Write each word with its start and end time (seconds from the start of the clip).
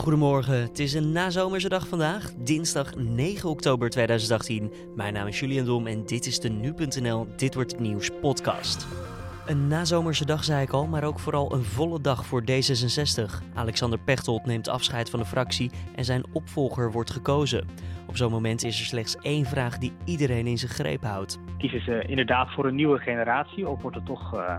Goedemorgen, 0.00 0.62
het 0.62 0.78
is 0.78 0.94
een 0.94 1.12
nazomerse 1.12 1.68
dag 1.68 1.88
vandaag, 1.88 2.32
dinsdag 2.34 2.94
9 2.96 3.48
oktober 3.48 3.90
2018. 3.90 4.72
Mijn 4.96 5.12
naam 5.12 5.26
is 5.26 5.40
Julian 5.40 5.64
Dom 5.64 5.86
en 5.86 6.06
dit 6.06 6.26
is 6.26 6.40
de 6.40 6.48
Nu.nl 6.48 7.26
Dit 7.36 7.54
Wordt 7.54 7.72
Het 7.72 7.80
Nieuws 7.80 8.10
podcast. 8.20 8.86
Een 9.46 9.68
nazomerse 9.68 10.26
dag 10.26 10.44
zei 10.44 10.62
ik 10.62 10.70
al, 10.70 10.86
maar 10.86 11.04
ook 11.04 11.18
vooral 11.18 11.54
een 11.54 11.62
volle 11.62 12.00
dag 12.00 12.26
voor 12.26 12.42
D66. 12.42 13.54
Alexander 13.54 13.98
Pechtold 13.98 14.46
neemt 14.46 14.68
afscheid 14.68 15.10
van 15.10 15.18
de 15.18 15.26
fractie 15.26 15.70
en 15.96 16.04
zijn 16.04 16.24
opvolger 16.32 16.92
wordt 16.92 17.10
gekozen. 17.10 17.68
Op 18.06 18.16
zo'n 18.16 18.30
moment 18.30 18.64
is 18.64 18.80
er 18.80 18.86
slechts 18.86 19.16
één 19.16 19.44
vraag 19.44 19.78
die 19.78 19.92
iedereen 20.04 20.46
in 20.46 20.58
zijn 20.58 20.72
greep 20.72 21.02
houdt. 21.02 21.38
Kiezen 21.58 21.80
ze 21.80 22.04
inderdaad 22.06 22.52
voor 22.52 22.66
een 22.66 22.74
nieuwe 22.74 22.98
generatie 22.98 23.68
of 23.68 23.82
wordt 23.82 23.96
het 23.96 24.06
toch... 24.06 24.34
Uh 24.34 24.54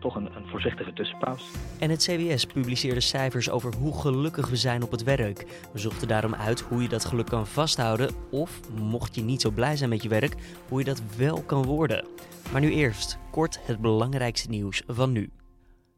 toch 0.00 0.14
een, 0.14 0.36
een 0.36 0.46
voorzichtige 0.46 0.92
tussenpaus. 0.92 1.44
En 1.78 1.90
het 1.90 2.02
CBS 2.02 2.44
publiceerde 2.44 3.00
cijfers 3.00 3.50
over 3.50 3.74
hoe 3.74 4.00
gelukkig 4.00 4.48
we 4.48 4.56
zijn 4.56 4.82
op 4.82 4.90
het 4.90 5.02
werk. 5.02 5.46
We 5.72 5.78
zochten 5.78 6.08
daarom 6.08 6.34
uit 6.34 6.60
hoe 6.60 6.82
je 6.82 6.88
dat 6.88 7.04
geluk 7.04 7.26
kan 7.26 7.46
vasthouden 7.46 8.10
of, 8.30 8.60
mocht 8.74 9.14
je 9.14 9.22
niet 9.22 9.40
zo 9.40 9.50
blij 9.50 9.76
zijn 9.76 9.90
met 9.90 10.02
je 10.02 10.08
werk, 10.08 10.34
hoe 10.68 10.78
je 10.78 10.84
dat 10.84 11.02
wel 11.16 11.42
kan 11.42 11.64
worden. 11.64 12.06
Maar 12.52 12.60
nu 12.60 12.70
eerst, 12.70 13.18
kort 13.30 13.58
het 13.62 13.80
belangrijkste 13.80 14.48
nieuws 14.48 14.82
van 14.86 15.12
nu. 15.12 15.30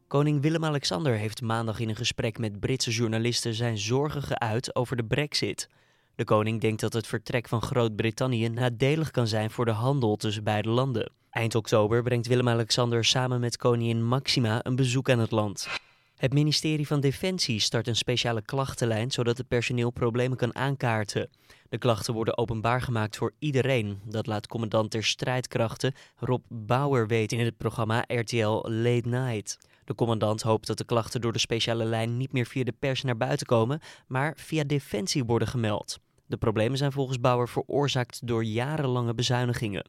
Koning 0.07 0.41
Willem-Alexander 0.41 1.13
heeft 1.13 1.41
maandag 1.41 1.79
in 1.79 1.89
een 1.89 1.95
gesprek 1.95 2.37
met 2.37 2.59
Britse 2.59 2.91
journalisten 2.91 3.53
zijn 3.53 3.77
zorgen 3.77 4.21
geuit 4.21 4.75
over 4.75 4.95
de 4.95 5.05
brexit. 5.05 5.69
De 6.15 6.23
koning 6.23 6.61
denkt 6.61 6.81
dat 6.81 6.93
het 6.93 7.07
vertrek 7.07 7.47
van 7.47 7.61
Groot-Brittannië 7.61 8.49
nadelig 8.49 9.11
kan 9.11 9.27
zijn 9.27 9.51
voor 9.51 9.65
de 9.65 9.71
handel 9.71 10.15
tussen 10.15 10.43
beide 10.43 10.69
landen. 10.69 11.11
Eind 11.33 11.55
oktober 11.55 12.03
brengt 12.03 12.27
Willem-Alexander 12.27 13.05
samen 13.05 13.39
met 13.39 13.57
koningin 13.57 14.03
Maxima 14.03 14.59
een 14.63 14.75
bezoek 14.75 15.09
aan 15.09 15.19
het 15.19 15.31
land. 15.31 15.67
Het 16.15 16.33
ministerie 16.33 16.87
van 16.87 16.99
Defensie 16.99 17.59
start 17.59 17.87
een 17.87 17.95
speciale 17.95 18.41
klachtenlijn 18.41 19.11
zodat 19.11 19.37
het 19.37 19.47
personeel 19.47 19.91
problemen 19.91 20.37
kan 20.37 20.55
aankaarten. 20.55 21.29
De 21.69 21.77
klachten 21.77 22.13
worden 22.13 22.37
openbaar 22.37 22.81
gemaakt 22.81 23.17
voor 23.17 23.33
iedereen. 23.39 23.99
Dat 24.05 24.27
laat 24.27 24.47
commandant 24.47 24.91
der 24.91 25.03
strijdkrachten 25.03 25.93
Rob 26.15 26.43
Bauer 26.49 27.07
weten 27.07 27.37
in 27.37 27.45
het 27.45 27.57
programma 27.57 28.03
RTL 28.07 28.69
Late 28.69 29.07
Night. 29.09 29.57
De 29.85 29.95
commandant 29.95 30.41
hoopt 30.41 30.67
dat 30.67 30.77
de 30.77 30.85
klachten 30.85 31.21
door 31.21 31.33
de 31.33 31.39
speciale 31.39 31.85
lijn 31.85 32.17
niet 32.17 32.31
meer 32.31 32.45
via 32.45 32.63
de 32.63 32.75
pers 32.79 33.01
naar 33.01 33.17
buiten 33.17 33.47
komen, 33.47 33.79
maar 34.07 34.33
via 34.37 34.63
Defensie 34.63 35.23
worden 35.23 35.47
gemeld. 35.47 35.99
De 36.25 36.37
problemen 36.37 36.77
zijn 36.77 36.91
volgens 36.91 37.19
Bauer 37.19 37.49
veroorzaakt 37.49 38.27
door 38.27 38.43
jarenlange 38.43 39.13
bezuinigingen. 39.13 39.85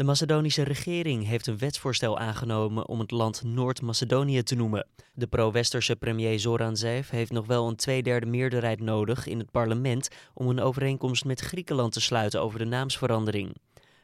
De 0.00 0.06
Macedonische 0.06 0.62
regering 0.62 1.26
heeft 1.26 1.46
een 1.46 1.58
wetsvoorstel 1.58 2.18
aangenomen 2.18 2.88
om 2.88 2.98
het 3.00 3.10
land 3.10 3.42
Noord-Macedonië 3.44 4.42
te 4.42 4.54
noemen. 4.54 4.86
De 5.14 5.26
pro-westerse 5.26 5.96
premier 5.96 6.40
Zoran 6.40 6.76
Zaev 6.76 7.10
heeft 7.10 7.32
nog 7.32 7.46
wel 7.46 7.68
een 7.68 7.76
tweederde 7.76 8.26
meerderheid 8.26 8.80
nodig 8.80 9.26
in 9.26 9.38
het 9.38 9.50
parlement 9.50 10.08
om 10.34 10.48
een 10.48 10.60
overeenkomst 10.60 11.24
met 11.24 11.40
Griekenland 11.40 11.92
te 11.92 12.00
sluiten 12.00 12.40
over 12.42 12.58
de 12.58 12.64
naamsverandering. 12.64 13.56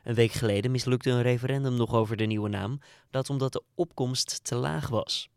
Een 0.05 0.15
week 0.15 0.33
geleden 0.33 0.71
mislukte 0.71 1.11
een 1.11 1.23
referendum 1.23 1.75
nog 1.75 1.95
over 1.95 2.17
de 2.17 2.27
nieuwe 2.27 2.49
naam, 2.49 2.81
dat 3.11 3.31
omdat 3.31 3.53
de 3.53 3.63
opkomst 3.75 4.45
te 4.45 4.55
laag 4.55 4.89
was. 4.89 5.31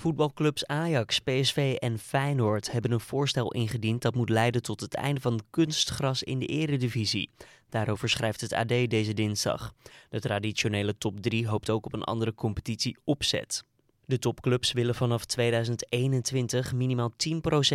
Voetbalclubs 0.00 0.66
Ajax, 0.66 1.18
PSV 1.18 1.76
en 1.78 1.98
Feyenoord 1.98 2.72
hebben 2.72 2.92
een 2.92 3.00
voorstel 3.00 3.52
ingediend 3.52 4.02
dat 4.02 4.14
moet 4.14 4.28
leiden 4.28 4.62
tot 4.62 4.80
het 4.80 4.94
einde 4.94 5.20
van 5.20 5.40
kunstgras 5.50 6.22
in 6.22 6.38
de 6.38 6.46
eredivisie. 6.46 7.30
Daarover 7.68 8.08
schrijft 8.08 8.40
het 8.40 8.52
AD 8.52 8.68
deze 8.68 9.14
dinsdag. 9.14 9.74
De 10.08 10.20
traditionele 10.20 10.98
top 10.98 11.20
3 11.20 11.48
hoopt 11.48 11.70
ook 11.70 11.86
op 11.86 11.92
een 11.92 12.04
andere 12.04 12.34
competitie 12.34 12.96
opzet. 13.04 13.64
De 14.04 14.18
topclubs 14.18 14.72
willen 14.72 14.94
vanaf 14.94 15.24
2021 15.24 16.72
minimaal 16.72 17.12
10% 17.12 17.16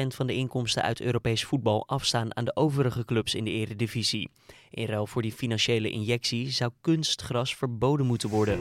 van 0.08 0.28
de 0.28 0.34
inkomsten 0.34 0.84
uit 0.84 1.02
Europees 1.02 1.44
voetbal 1.44 1.88
afstaan 1.88 2.36
aan 2.36 2.46
de 2.46 2.56
overige 2.56 3.06
clubs 3.06 3.36
in 3.36 3.44
de 3.44 3.52
eredivisie. 3.52 4.30
In 4.70 4.86
ruil 4.86 5.08
voor 5.08 5.22
die 5.22 5.34
financiële 5.34 5.90
injectie 5.90 6.52
zou 6.52 6.72
kunstgras 6.82 7.56
verboden 7.56 8.06
moeten 8.06 8.30
worden. 8.30 8.60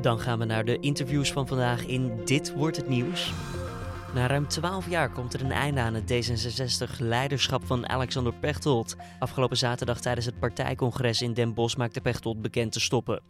Dan 0.00 0.20
gaan 0.20 0.38
we 0.38 0.44
naar 0.44 0.64
de 0.64 0.78
interviews 0.78 1.32
van 1.32 1.46
vandaag 1.46 1.86
in 1.86 2.24
Dit 2.24 2.52
wordt 2.52 2.76
het 2.76 2.88
nieuws. 2.88 3.32
Na 4.14 4.26
ruim 4.26 4.48
12 4.48 4.88
jaar 4.88 5.10
komt 5.10 5.34
er 5.34 5.44
een 5.44 5.52
einde 5.52 5.80
aan 5.80 5.94
het 5.94 6.12
D66-leiderschap 6.12 7.64
van 7.64 7.88
Alexander 7.88 8.32
Pechtold. 8.34 8.96
Afgelopen 9.18 9.56
zaterdag 9.56 10.00
tijdens 10.00 10.26
het 10.26 10.38
partijcongres 10.38 11.22
in 11.22 11.34
Den 11.34 11.54
Bosch 11.54 11.76
maakte 11.76 12.00
Pechtold 12.00 12.42
bekend 12.42 12.72
te 12.72 12.80
stoppen. 12.80 13.22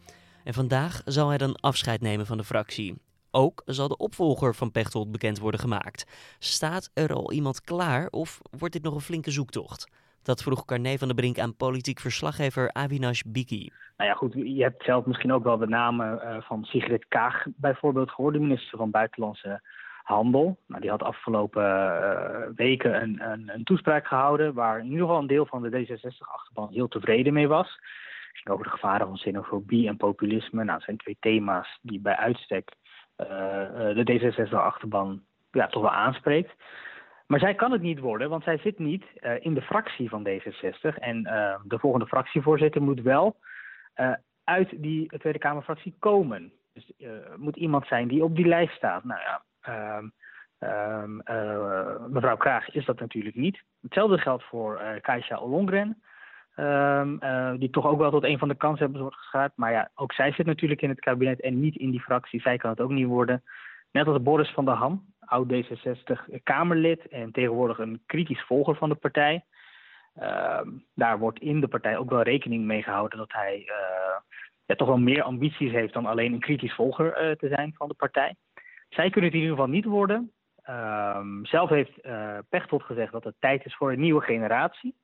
En 0.45 0.55
vandaag 0.55 1.03
zal 1.05 1.29
hij 1.29 1.39
dan 1.39 1.55
afscheid 1.55 2.01
nemen 2.01 2.27
van 2.27 2.37
de 2.37 2.45
fractie. 2.45 2.95
Ook 3.31 3.63
zal 3.67 3.89
de 3.89 3.97
opvolger 3.97 4.55
van 4.55 4.73
Pechtold 4.73 5.13
bekend 5.13 5.39
worden 5.39 5.61
gemaakt. 5.61 6.05
Staat 6.39 6.91
er 6.95 7.13
al 7.15 7.33
iemand 7.33 7.61
klaar 7.61 8.09
of 8.11 8.41
wordt 8.59 8.75
dit 8.75 8.83
nog 8.83 8.95
een 8.95 9.01
flinke 9.01 9.31
zoektocht? 9.31 9.87
Dat 10.23 10.43
vroeg 10.43 10.65
Carne 10.65 10.99
van 10.99 11.09
der 11.09 11.17
Brink 11.17 11.39
aan 11.39 11.57
politiek 11.57 12.01
verslaggever 12.01 12.73
Avinash 12.73 13.23
Biki. 13.27 13.73
Nou 13.97 14.11
ja, 14.11 14.17
goed, 14.17 14.33
je 14.35 14.63
hebt 14.63 14.85
zelf 14.85 15.05
misschien 15.07 15.33
ook 15.33 15.45
wel 15.45 15.59
de 15.59 15.67
namen 15.67 16.21
uh, 16.25 16.37
van 16.41 16.65
Sigrid 16.65 17.05
Kaag 17.09 17.47
bijvoorbeeld 17.57 18.11
gehoord, 18.11 18.35
de 18.35 18.41
minister 18.41 18.79
van 18.79 18.91
Buitenlandse 18.91 19.61
Handel. 20.03 20.59
Nou, 20.67 20.81
die 20.81 20.91
had 20.91 21.03
afgelopen 21.03 21.65
uh, 21.65 22.57
weken 22.57 23.03
een, 23.03 23.31
een, 23.31 23.51
een, 23.55 23.65
toespraak 23.65 24.07
gehouden 24.07 24.55
waar 24.55 24.79
in 24.79 24.85
ieder 24.85 25.01
geval 25.01 25.19
een 25.19 25.27
deel 25.27 25.47
van 25.47 25.63
de 25.63 25.71
D66-achterban 25.71 26.73
heel 26.73 26.89
tevreden 26.89 27.33
mee 27.33 27.49
was. 27.49 27.79
Over 28.45 28.65
de 28.65 28.71
gevaren 28.71 29.07
van 29.07 29.17
xenofobie 29.17 29.89
en 29.89 29.97
populisme. 29.97 30.65
Nou, 30.65 30.77
dat 30.79 30.83
zijn 30.83 30.97
twee 30.97 31.17
thema's 31.21 31.79
die 31.83 32.01
bij 32.01 32.17
uitstek 32.17 32.73
uh, 33.17 33.27
de 33.95 34.21
D66-achterban 34.21 35.23
ja, 35.51 35.67
toch 35.67 35.83
wel 35.83 35.91
aanspreekt. 35.91 36.53
Maar 37.31 37.41
zij 37.41 37.55
kan 37.55 37.73
het 37.73 37.83
niet 37.83 37.99
worden, 37.99 38.31
want 38.31 38.43
zij 38.43 38.59
zit 38.59 38.79
niet 38.79 39.05
uh, 39.21 39.33
in 39.41 39.55
de 39.55 39.63
fractie 39.63 40.09
van 40.09 40.29
D66. 40.29 40.99
En 40.99 41.27
uh, 41.27 41.55
de 41.65 41.79
volgende 41.79 42.07
fractievoorzitter 42.07 42.83
moet 42.83 43.01
wel 43.01 43.37
uh, 43.97 44.13
uit 44.45 44.83
die 44.83 45.19
Tweede 45.19 45.39
Kamerfractie 45.39 45.95
komen. 45.99 46.53
Dus 46.73 46.93
moet 47.37 47.57
iemand 47.57 47.87
zijn 47.87 48.09
die 48.09 48.25
op 48.25 48.37
die 48.37 48.47
lijst 48.47 48.75
staat. 48.75 49.05
Nou 49.05 49.21
ja, 49.21 49.43
ehm, 49.61 50.09
ehm, 50.59 52.13
mevrouw 52.13 52.37
Kraag 52.37 52.71
is 52.71 52.85
dat 52.85 53.01
natuurlijk 53.01 53.37
niet. 53.37 53.63
Hetzelfde 53.83 54.19
geldt 54.19 54.45
voor 54.45 54.81
Kaisha 55.01 55.39
Ollongren. 55.39 56.03
Um, 56.57 57.19
die 57.59 57.71
toch 57.71 57.87
ook 57.87 57.99
wel 57.99 58.11
tot 58.11 58.25
een 58.25 58.39
van 58.39 58.49
de 58.49 58.57
kanshebbers 58.57 59.01
wordt 59.01 59.17
geschaard. 59.17 59.53
Maar 59.57 59.73
ja, 59.73 59.91
ook 59.95 60.13
zij 60.13 60.33
zit 60.33 60.47
natuurlijk 60.47 60.83
in 60.83 60.89
het 60.89 61.01
kabinet 61.01 61.41
en 61.41 61.61
niet 61.61 61.77
in 61.77 61.91
die 61.91 62.01
fractie. 62.01 62.41
Zij 62.41 62.57
kan 62.57 62.71
het 62.71 62.81
ook 62.81 62.91
niet 62.91 63.07
worden. 63.07 63.43
Net 63.93 64.07
als 64.07 64.23
Boris 64.23 64.51
van 64.51 64.65
der 64.65 64.75
Ham, 64.75 65.15
oud 65.19 65.53
D66-Kamerlid 65.53 67.09
en 67.09 67.33
tegenwoordig 67.33 67.79
een 67.79 68.03
kritisch 68.07 68.45
volger 68.45 68.77
van 68.77 68.89
de 68.89 68.95
partij. 68.95 69.45
Uh, 70.17 70.61
daar 70.95 71.19
wordt 71.19 71.41
in 71.41 71.61
de 71.61 71.69
partij 71.69 71.97
ook 71.97 72.11
wel 72.11 72.23
rekening 72.23 72.65
mee 72.65 72.83
gehouden 72.83 73.19
dat 73.19 73.33
hij 73.33 73.59
uh, 73.59 74.17
ja, 74.65 74.75
toch 74.75 74.89
wel 74.89 74.99
meer 74.99 75.23
ambities 75.23 75.73
heeft 75.73 75.93
dan 75.93 76.07
alleen 76.07 76.33
een 76.33 76.41
kritisch 76.41 76.75
volger 76.75 77.07
uh, 77.07 77.37
te 77.37 77.49
zijn 77.49 77.75
van 77.77 77.89
de 77.89 77.95
partij. 77.95 78.35
Zij 78.89 79.11
kunnen 79.11 79.31
het 79.31 79.39
in 79.39 79.45
ieder 79.45 79.57
geval 79.57 79.73
niet 79.73 79.85
worden. 79.85 80.33
Ehm, 80.63 81.45
zelf 81.45 81.69
heeft 81.69 82.01
Pechtold 82.49 82.83
gezegd 82.83 83.13
dat 83.13 83.25
het 83.25 83.35
tijd 83.39 83.65
is 83.65 83.77
voor 83.77 83.93
een 83.93 84.01
nieuwe 84.01 84.21
generatie. 84.21 84.95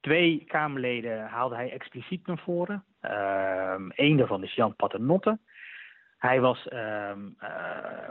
Twee 0.00 0.44
Kamerleden 0.44 1.26
haalde 1.26 1.54
hij 1.54 1.72
expliciet 1.72 2.26
naar 2.26 2.38
voren. 2.38 2.84
Eén 3.00 3.92
ehm, 3.96 4.16
daarvan 4.16 4.42
is 4.42 4.54
Jan 4.54 4.76
Paternotte. 4.76 5.38
Hij 6.16 6.40
was 6.40 6.68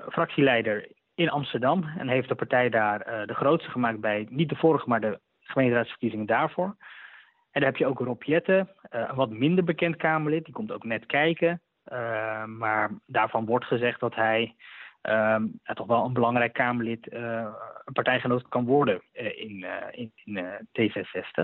fractieleider 0.09 0.87
in 1.15 1.29
Amsterdam 1.29 1.83
en 1.97 2.07
heeft 2.07 2.27
de 2.27 2.35
partij 2.35 2.69
daar 2.69 3.07
uh, 3.07 3.27
de 3.27 3.33
grootste 3.33 3.69
gemaakt 3.69 3.99
bij 3.99 4.27
niet 4.29 4.49
de 4.49 4.55
vorige, 4.55 4.89
maar 4.89 5.01
de 5.01 5.19
gemeenteraadsverkiezingen 5.39 6.25
daarvoor. 6.25 6.75
En 7.51 7.61
dan 7.61 7.63
heb 7.63 7.77
je 7.77 7.85
ook 7.85 7.99
Rob 7.99 8.23
Jette, 8.23 8.67
uh, 8.91 9.05
een 9.07 9.15
wat 9.15 9.29
minder 9.29 9.63
bekend 9.63 9.95
Kamerlid, 9.95 10.45
die 10.45 10.53
komt 10.53 10.71
ook 10.71 10.83
net 10.83 11.05
kijken. 11.05 11.61
Uh, 11.91 12.45
maar 12.45 12.91
daarvan 13.05 13.45
wordt 13.45 13.65
gezegd 13.65 13.99
dat 13.99 14.15
hij 14.15 14.55
ja, 15.63 15.73
toch 15.73 15.87
wel 15.87 16.05
een 16.05 16.13
belangrijk 16.13 16.53
Kamerlid, 16.53 17.11
een 17.11 17.93
partijgenoot 17.93 18.47
kan 18.47 18.65
worden 18.65 19.01
in, 19.11 19.65
in, 19.91 20.11
in 20.23 20.67
T66. 20.67 21.41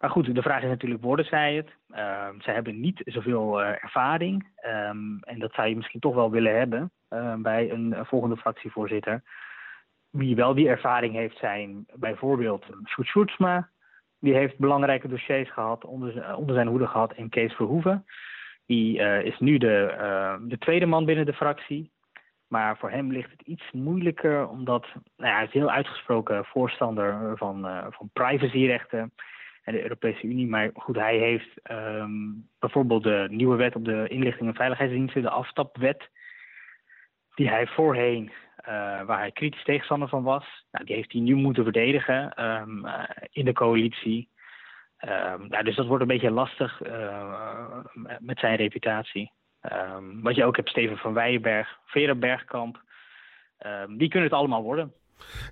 Maar 0.00 0.10
goed, 0.10 0.34
de 0.34 0.42
vraag 0.42 0.62
is 0.62 0.68
natuurlijk, 0.68 1.02
worden 1.02 1.24
zij 1.24 1.54
het? 1.54 1.68
Uh, 1.90 2.28
zij 2.38 2.54
hebben 2.54 2.80
niet 2.80 3.00
zoveel 3.04 3.60
uh, 3.60 3.68
ervaring. 3.68 4.48
Um, 4.66 5.18
en 5.20 5.38
dat 5.38 5.52
zou 5.52 5.68
je 5.68 5.76
misschien 5.76 6.00
toch 6.00 6.14
wel 6.14 6.30
willen 6.30 6.58
hebben 6.58 6.90
uh, 7.10 7.34
bij 7.34 7.70
een, 7.70 7.98
een, 7.98 8.06
volgende 8.06 8.36
fractievoorzitter. 8.36 9.22
Wie 10.10 10.36
wel 10.36 10.54
die 10.54 10.68
ervaring 10.68 11.14
heeft 11.14 11.38
zijn 11.38 11.86
bijvoorbeeld 11.94 12.66
Sjoerd 12.88 13.08
Sjoerdsma. 13.08 13.68
Die 14.20 14.34
heeft 14.34 14.58
belangrijke 14.58 15.08
dossiers 15.08 15.52
gehad, 15.52 15.84
onder, 15.84 16.36
onder 16.36 16.54
zijn 16.54 16.68
hoede 16.68 16.86
gehad. 16.86 17.12
En 17.12 17.28
Kees 17.28 17.52
Verhoeven. 17.54 18.04
Die 18.66 18.98
is 19.22 19.38
nu 19.38 19.58
de, 19.58 20.38
de 20.48 20.58
tweede 20.58 20.86
man 20.86 21.04
binnen 21.04 21.26
de 21.26 21.32
fractie. 21.32 21.90
Maar 22.48 22.76
voor 22.78 22.90
hem 22.90 23.12
ligt 23.12 23.30
het 23.30 23.42
iets 23.42 23.70
moeilijker, 23.72 24.48
omdat 24.48 24.86
nou 25.16 25.30
ja, 25.30 25.34
hij 25.34 25.44
is 25.44 25.52
heel 25.52 25.70
uitgesproken 25.70 26.44
voorstander 26.44 27.36
van, 27.36 27.68
van 27.90 28.10
privacyrechten 28.12 29.12
en 29.62 29.72
de 29.72 29.82
Europese 29.82 30.26
Unie. 30.26 30.46
Maar 30.46 30.70
goed, 30.74 30.96
hij 30.96 31.16
heeft 31.16 31.70
um, 31.70 32.48
bijvoorbeeld 32.58 33.02
de 33.02 33.26
nieuwe 33.30 33.56
wet 33.56 33.76
op 33.76 33.84
de 33.84 34.08
inlichting 34.08 34.48
en 34.48 34.54
veiligheidsdiensten, 34.54 35.22
de 35.22 35.30
afstapwet, 35.30 36.08
die 37.34 37.48
hij 37.48 37.66
voorheen 37.66 38.32
waar 39.06 39.18
hij 39.18 39.32
kritisch 39.32 39.64
tegenstander 39.64 40.08
van 40.08 40.22
was. 40.22 40.64
Nou, 40.70 40.84
die 40.84 40.94
heeft 40.94 41.12
hij 41.12 41.20
nu 41.20 41.34
moeten 41.34 41.62
verdedigen 41.62 42.32
ehm, 42.32 42.86
in 43.30 43.44
de 43.44 43.52
coalitie. 43.52 44.28
Ja, 45.48 45.62
dus 45.62 45.76
dat 45.76 45.86
wordt 45.86 46.02
een 46.02 46.08
beetje 46.08 46.30
lastig 46.30 46.80
met 48.18 48.38
zijn 48.38 48.56
reputatie. 48.56 49.32
Wat 50.22 50.34
je 50.34 50.44
ook 50.44 50.56
hebt, 50.56 50.68
Steven 50.68 50.96
van 50.96 51.14
Weijenberg, 51.14 51.78
Vera 51.84 52.14
Bergkamp. 52.14 52.82
die 53.88 54.08
kunnen 54.08 54.28
het 54.28 54.38
allemaal 54.38 54.62
worden. 54.62 54.94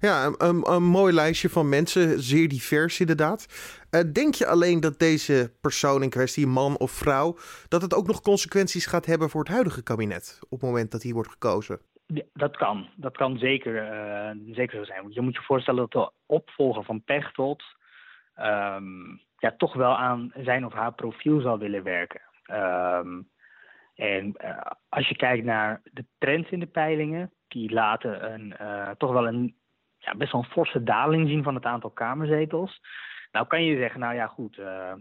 Ja, 0.00 0.32
een, 0.38 0.70
een, 0.70 0.82
mooi 0.82 1.12
lijstje 1.12 1.48
van 1.48 1.68
mensen, 1.68 2.20
zeer 2.20 2.48
divers 2.48 3.00
inderdaad. 3.00 3.46
Uh, 3.90 4.00
denk 4.12 4.34
je 4.34 4.46
alleen 4.46 4.80
dat 4.80 4.98
deze 4.98 5.52
persoon 5.60 6.02
in 6.02 6.10
kwestie, 6.10 6.46
man 6.46 6.78
of 6.78 6.90
vrouw, 6.90 7.36
dat 7.68 7.82
het 7.82 7.94
ook 7.94 8.06
nog 8.06 8.20
consequenties 8.20 8.86
gaat 8.86 9.06
hebben 9.06 9.30
voor 9.30 9.40
het 9.40 9.52
huidige 9.52 9.82
kabinet 9.82 10.38
op 10.42 10.50
het 10.50 10.68
moment 10.68 10.90
dat 10.90 11.02
hij 11.02 11.12
wordt 11.12 11.30
gekozen? 11.30 11.80
Ja, 12.06 12.22
dat 12.32 12.56
kan, 12.56 12.88
dat 12.96 13.16
kan 13.16 13.38
zeker, 13.38 13.74
uh, 13.74 14.54
zeker 14.54 14.78
zo 14.78 14.84
zijn. 14.84 15.02
Want 15.02 15.14
je 15.14 15.20
moet 15.20 15.34
je 15.34 15.42
voorstellen 15.42 15.80
dat 15.80 15.92
de 15.92 16.12
opvolger 16.26 16.84
van 16.84 17.04
Pechtold 17.04 17.62
um, 18.36 19.20
ja, 19.38 19.54
toch 19.56 19.74
wel 19.74 19.96
aan 19.96 20.32
zijn 20.34 20.66
of 20.66 20.72
haar 20.72 20.94
profiel 20.94 21.40
zal 21.40 21.58
willen 21.58 21.82
werken. 21.82 22.20
Um, 22.50 23.28
en 23.94 24.34
uh, 24.44 24.60
als 24.88 25.08
je 25.08 25.16
kijkt 25.16 25.44
naar 25.44 25.80
de 25.92 26.04
trends 26.18 26.50
in 26.50 26.60
de 26.60 26.66
peilingen, 26.66 27.32
die 27.48 27.72
laten 27.72 28.32
een, 28.32 28.54
uh, 28.60 28.90
toch 28.90 29.12
wel 29.12 29.26
een 29.26 29.54
ja, 29.98 30.14
best 30.14 30.32
wel 30.32 30.40
een 30.40 30.50
forse 30.50 30.82
daling 30.82 31.28
zien 31.28 31.42
van 31.42 31.54
het 31.54 31.64
aantal 31.64 31.90
kamerzetels. 31.90 32.80
Nou 33.32 33.46
kan 33.46 33.64
je 33.64 33.76
zeggen, 33.76 34.00
nou 34.00 34.14
ja 34.14 34.26
goed, 34.26 34.58
uh, 34.58 34.92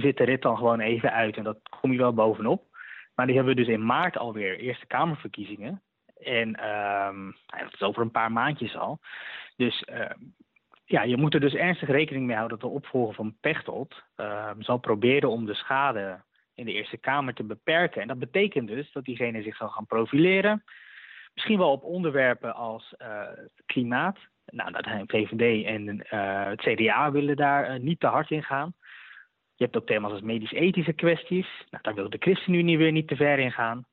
zit 0.00 0.16
de 0.16 0.24
rit 0.24 0.42
dan 0.42 0.56
gewoon 0.56 0.80
even 0.80 1.12
uit 1.12 1.36
en 1.36 1.44
dat 1.44 1.58
kom 1.80 1.92
je 1.92 1.98
wel 1.98 2.14
bovenop. 2.14 2.68
Maar 3.14 3.26
die 3.26 3.34
hebben 3.34 3.54
we 3.54 3.60
dus 3.60 3.74
in 3.74 3.86
maart 3.86 4.16
alweer 4.16 4.58
Eerste 4.58 4.86
Kamerverkiezingen. 4.86 5.82
En 6.22 6.68
um, 6.68 7.36
dat 7.46 7.72
is 7.72 7.80
over 7.80 8.02
een 8.02 8.10
paar 8.10 8.32
maandjes 8.32 8.76
al. 8.76 8.98
Dus 9.56 9.84
uh, 9.92 10.10
ja, 10.84 11.02
je 11.02 11.16
moet 11.16 11.34
er 11.34 11.40
dus 11.40 11.54
ernstig 11.54 11.88
rekening 11.88 12.26
mee 12.26 12.36
houden 12.36 12.58
dat 12.58 12.68
de 12.68 12.76
opvolger 12.76 13.14
van 13.14 13.36
Pechtold 13.40 14.02
uh, 14.16 14.50
zal 14.58 14.78
proberen 14.78 15.30
om 15.30 15.46
de 15.46 15.54
schade 15.54 16.22
in 16.54 16.64
de 16.64 16.72
Eerste 16.72 16.96
Kamer 16.96 17.34
te 17.34 17.44
beperken. 17.44 18.02
En 18.02 18.08
dat 18.08 18.18
betekent 18.18 18.68
dus 18.68 18.92
dat 18.92 19.04
diegene 19.04 19.42
zich 19.42 19.56
zal 19.56 19.68
gaan 19.68 19.86
profileren. 19.86 20.64
Misschien 21.34 21.58
wel 21.58 21.70
op 21.70 21.84
onderwerpen 21.84 22.54
als 22.54 22.94
uh, 23.02 23.22
klimaat. 23.66 24.18
Nou, 24.46 24.72
dat 24.72 24.86
VVD 25.06 25.64
en 25.64 26.06
uh, 26.12 26.46
het 26.46 26.60
CDA 26.60 27.10
willen 27.10 27.36
daar 27.36 27.74
uh, 27.74 27.80
niet 27.80 28.00
te 28.00 28.06
hard 28.06 28.30
in 28.30 28.42
gaan. 28.42 28.74
Je 29.54 29.64
hebt 29.64 29.76
ook 29.76 29.86
thema's 29.86 30.12
als 30.12 30.20
medisch-ethische 30.20 30.92
kwesties. 30.92 31.48
Nou, 31.70 31.82
daar 31.82 31.94
wil 31.94 32.10
de 32.10 32.16
ChristenUnie 32.20 32.78
weer 32.78 32.92
niet 32.92 33.08
te 33.08 33.16
ver 33.16 33.38
in 33.38 33.52
gaan. 33.52 33.86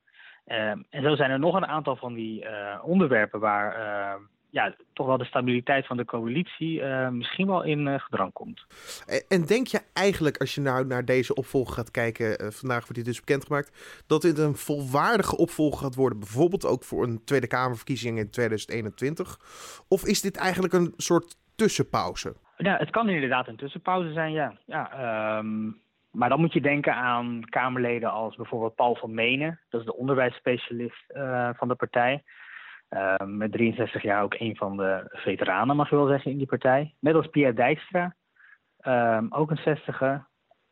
Ehm, 0.46 0.82
en 0.90 1.04
zo 1.04 1.16
zijn 1.16 1.32
er 1.32 1.40
nog 1.40 1.56
een 1.56 1.68
aantal 1.68 1.96
van 1.96 2.14
die 2.14 2.46
onderwerpen 2.82 3.40
waar 3.40 4.20
ja, 4.50 4.76
toch 4.94 5.08
wel 5.08 5.18
de 5.18 5.26
stabiliteit 5.26 5.88
van 5.88 5.98
de 5.98 6.06
coalitie 6.06 6.80
uh, 6.82 7.10
misschien 7.10 7.48
wel 7.48 7.64
in 7.64 7.86
uh, 7.88 8.00
gedrang 8.00 8.34
komt. 8.34 8.66
En, 9.08 9.24
en, 9.30 9.46
denk 9.46 9.68
je 9.68 9.82
eigenlijk, 9.94 10.38
als 10.38 10.56
je 10.56 10.62
nou 10.62 10.86
naar 10.86 11.06
deze 11.06 11.36
opvolger 11.36 11.74
gaat 11.74 11.92
kijken, 11.92 12.44
uh, 12.44 12.48
vandaag 12.50 12.80
wordt 12.80 12.96
dit 12.96 13.06
dus 13.06 13.20
bekendgemaakt, 13.20 14.04
dat 14.08 14.22
dit 14.22 14.38
een 14.38 14.56
volwaardige 14.56 15.38
opvolger 15.38 15.80
gaat 15.80 15.96
worden, 15.96 16.20
bijvoorbeeld 16.20 16.66
ook 16.66 16.84
voor 16.84 17.04
een 17.04 17.24
Tweede 17.24 17.48
Kamerverkiezing 17.48 18.18
in 18.18 18.30
2021? 18.30 19.38
Of 19.88 20.06
is 20.06 20.22
dit 20.22 20.38
eigenlijk 20.38 20.74
een 20.74 20.94
soort 20.98 21.36
tussenpauze? 21.56 22.36
Ja, 22.58 22.78
het 22.78 22.90
kan 22.90 23.10
inderdaad 23.10 23.48
een 23.48 23.58
tussenpauze 23.58 24.12
zijn, 24.12 24.32
ja. 24.32 24.58
ja 24.66 25.38
um, 25.38 25.82
maar 26.12 26.30
dan 26.30 26.40
moet 26.40 26.54
je 26.54 26.62
denken 26.62 26.96
aan 26.96 27.42
Kamerleden 27.50 28.12
als 28.12 28.36
bijvoorbeeld 28.36 28.76
Paul 28.76 28.96
van 28.96 29.14
Menen, 29.14 29.60
dat 29.70 29.80
is 29.80 29.86
de 29.86 29.96
onderwijsspecialist 29.96 31.06
van 31.58 31.68
de 31.68 31.76
partij. 31.76 32.24
Uh, 32.90 33.16
met 33.26 33.52
63 33.52 34.02
jaar 34.02 34.24
ook 34.24 34.34
een 34.40 34.56
van 34.56 34.78
de 34.78 35.04
veteranen, 35.08 35.76
mag 35.76 35.90
je 35.90 35.96
wel 35.96 36.08
zeggen, 36.08 36.32
in 36.32 36.38
die 36.38 36.48
partij. 36.48 36.96
Net 37.00 37.16
als 37.16 37.28
Pierre 37.28 37.54
Dijkstra, 37.54 38.16
uh, 38.82 39.24
ook 39.30 39.52
een 39.52 39.58
zestiger. 39.58 40.28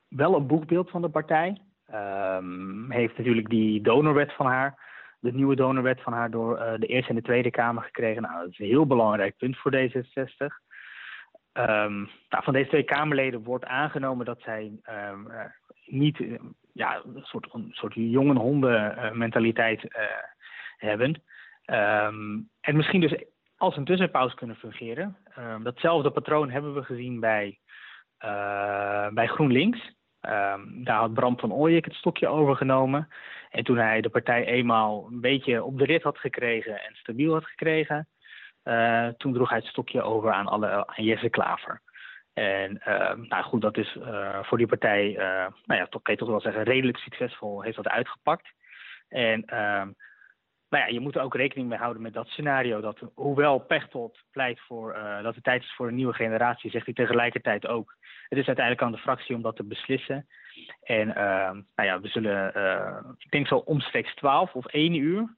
Wel 0.08 0.36
een 0.36 0.48
boekbeeld 0.48 0.90
van 0.90 1.02
de 1.02 1.10
partij. 1.10 1.62
Um, 1.94 2.92
heeft 2.92 3.18
natuurlijk 3.18 3.50
die 3.50 3.82
donorwet 3.82 4.34
van 4.34 4.46
haar, 4.46 4.80
de 5.20 5.34
nieuwe 5.34 5.56
donorwet 5.56 6.02
van 6.02 6.14
haar, 6.14 6.32
door 6.32 6.60
uh, 6.60 6.74
de 6.78 6.86
Eerste 6.86 7.10
en 7.10 7.16
de 7.16 7.22
Tweede 7.22 7.52
Kamer 7.52 7.84
gekregen. 7.84 8.22
Nou, 8.22 8.40
dat 8.40 8.50
is 8.50 8.60
een 8.60 8.66
heel 8.66 8.88
belangrijk 8.88 9.38
punt 9.38 9.58
voor 9.58 9.76
D66. 9.76 10.36
Um, 10.38 10.50
ehm, 11.52 11.98
nou, 12.30 12.44
van 12.44 12.54
deze 12.54 12.68
twee 12.68 12.84
Kamerleden 12.84 13.44
wordt 13.44 13.66
aangenomen 13.66 14.26
dat 14.26 14.42
zij 14.42 14.72
uh, 14.90 15.46
niet 15.86 16.20
uh, 16.20 16.40
ja, 16.74 17.02
een 17.06 17.24
soort, 17.24 17.54
een 17.54 17.70
soort 17.72 17.94
jongenhonden 17.94 19.12
mentaliteit 19.18 19.88
hebben. 20.78 21.24
Um, 21.66 22.50
en 22.62 22.76
misschien 22.76 23.02
dus 23.02 23.24
als 23.58 23.78
een 23.78 23.86
tussenpauze 23.86 24.36
kunnen 24.36 24.56
fungeren. 24.56 25.18
Um, 25.40 25.64
datzelfde 25.64 26.12
patroon 26.12 26.50
hebben 26.50 26.74
we 26.74 26.84
gezien 26.84 27.20
bij, 27.20 27.60
uh, 28.26 29.08
bij 29.10 29.28
GroenLinks. 29.28 29.80
Um, 30.22 30.84
daar 30.84 31.00
had 31.00 31.14
Bram 31.14 31.40
van 31.40 31.52
Ooyek 31.52 31.86
het 31.86 31.94
stokje 31.94 32.28
overgenomen. 32.28 33.08
En 33.50 33.64
toen 33.64 33.78
hij 33.78 34.02
de 34.02 34.10
partij 34.10 34.46
eenmaal 34.46 35.08
een 35.12 35.22
beetje 35.22 35.64
op 35.64 35.78
de 35.78 35.86
rit 35.86 36.04
had 36.04 36.18
gekregen 36.18 36.82
en 36.82 36.96
stabiel 36.96 37.34
had 37.34 37.46
gekregen, 37.46 38.08
uh, 38.64 39.08
toen 39.08 39.34
droeg 39.34 39.50
hij 39.50 39.58
het 39.58 39.68
stokje 39.68 40.02
over 40.02 40.32
aan, 40.32 40.48
alle, 40.48 40.88
aan 40.88 41.04
Jesse 41.04 41.30
Klaver. 41.30 41.82
En 42.34 42.82
nou 43.28 43.44
goed, 43.44 43.62
dat 43.62 43.78
is 43.78 43.96
uh, 43.96 44.44
voor 44.44 44.58
die 44.58 44.68
partij, 44.68 45.14
nou 45.66 45.80
ja, 45.80 45.86
toch 45.86 46.02
kan 46.02 46.14
je 46.14 46.20
toch 46.20 46.30
wel 46.30 46.42
zeggen, 46.42 46.64
redelijk 46.64 46.98
succesvol 46.98 47.62
heeft 47.62 47.76
dat 47.76 47.88
uitgepakt. 47.88 48.54
En 49.08 49.46
nou 50.70 50.84
ja, 50.84 50.94
je 50.94 51.00
moet 51.00 51.16
er 51.16 51.22
ook 51.22 51.36
rekening 51.36 51.70
mee 51.70 51.78
houden 51.78 52.02
met 52.02 52.14
dat 52.14 52.28
scenario. 52.28 52.82
Dat 52.82 53.00
hoewel 53.14 53.60
Pechtold 53.60 54.24
pleit 54.32 54.60
voor 54.60 54.96
uh, 54.96 55.24
dat 55.24 55.36
het 55.36 55.44
tijd 55.44 55.62
is 55.62 55.74
voor 55.76 55.88
een 55.88 55.96
nieuwe 55.96 56.14
generatie, 56.14 56.70
zegt 56.70 56.86
hij 56.86 56.94
tegelijkertijd 56.94 57.68
ook. 57.68 57.96
Het 58.30 58.40
is 58.40 58.48
uiteindelijk 58.48 58.86
aan 58.86 58.92
de 58.92 58.98
fractie 58.98 59.36
om 59.36 59.42
dat 59.42 59.56
te 59.56 59.64
beslissen. 59.64 60.28
En 60.84 61.08
uh, 61.08 61.16
nou 61.76 61.90
ja, 61.90 62.02
we 62.02 62.08
zullen, 62.08 62.52
uh, 62.58 63.12
ik 63.18 63.32
denk 63.32 63.48
zo 63.48 63.56
omstreeks 63.56 64.16
12 64.16 64.54
of 64.54 64.66
1 64.66 64.94
uur 64.94 65.36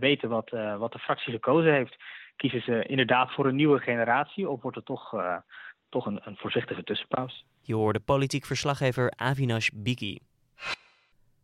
weten 0.00 0.28
wat, 0.28 0.50
wat 0.78 0.92
de 0.92 0.98
fractie 0.98 1.32
gekozen 1.32 1.72
heeft. 1.72 1.96
Kiezen 2.36 2.62
ze 2.62 2.82
inderdaad 2.82 3.32
voor 3.32 3.46
een 3.46 3.56
nieuwe 3.56 3.78
generatie 3.78 4.48
of 4.48 4.62
wordt 4.62 4.76
het 4.76 4.86
toch, 4.86 5.14
toch 5.88 6.06
een, 6.06 6.20
een 6.24 6.36
voorzichtige 6.36 6.82
tussenpauze? 6.82 7.42
Je 7.62 7.74
hoorde 7.74 8.00
politiek 8.00 8.44
verslaggever 8.44 9.12
Avinash 9.16 9.68
Biki. 9.74 10.18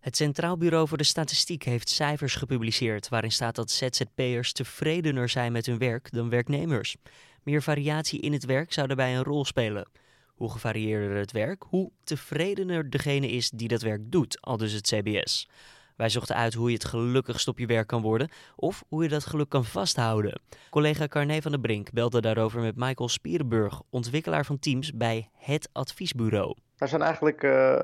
Het 0.06 0.16
Centraal 0.16 0.56
Bureau 0.56 0.88
voor 0.88 0.98
de 0.98 1.04
Statistiek 1.04 1.62
heeft 1.62 1.88
cijfers 1.88 2.34
gepubliceerd 2.34 3.08
waarin 3.08 3.32
staat 3.32 3.54
dat 3.54 3.70
ZZP'ers 3.70 4.52
tevredener 4.52 5.28
zijn 5.28 5.52
met 5.52 5.66
hun 5.66 5.78
werk 5.78 6.12
dan 6.12 6.28
werknemers. 6.28 6.96
Meer 7.42 7.62
variatie 7.62 8.20
in 8.20 8.32
het 8.32 8.44
werk 8.44 8.72
zou 8.72 8.86
daarbij 8.86 9.16
een 9.16 9.22
rol 9.22 9.44
spelen. 9.44 9.88
Hoe 10.26 10.50
gevarieerder 10.50 11.16
het 11.16 11.32
werk, 11.32 11.62
hoe 11.68 11.90
tevredener 12.04 12.90
degene 12.90 13.28
is 13.28 13.50
die 13.50 13.68
dat 13.68 13.82
werk 13.82 14.00
doet, 14.04 14.40
al 14.40 14.56
dus 14.56 14.72
het 14.72 14.86
CBS. 14.86 15.48
Wij 15.96 16.08
zochten 16.08 16.36
uit 16.36 16.54
hoe 16.54 16.68
je 16.68 16.74
het 16.74 16.84
gelukkigst 16.84 17.48
op 17.48 17.58
je 17.58 17.66
werk 17.66 17.86
kan 17.86 18.02
worden 18.02 18.28
of 18.56 18.84
hoe 18.88 19.02
je 19.02 19.08
dat 19.08 19.26
geluk 19.26 19.48
kan 19.48 19.64
vasthouden. 19.64 20.40
Collega 20.70 21.06
Carne 21.06 21.42
van 21.42 21.50
der 21.50 21.60
Brink 21.60 21.92
belde 21.92 22.20
daarover 22.20 22.60
met 22.60 22.76
Michael 22.76 23.08
Spierenburg, 23.08 23.82
ontwikkelaar 23.90 24.44
van 24.44 24.58
Teams 24.58 24.92
bij 24.92 25.30
het 25.32 25.68
adviesbureau. 25.72 26.56
Er 26.76 26.88
zijn 26.88 27.02
eigenlijk 27.02 27.42
uh, 27.42 27.78